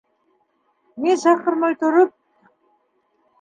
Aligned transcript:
Мин 1.05 1.19
саҡырмай 1.23 1.77
тороп... 1.85 2.17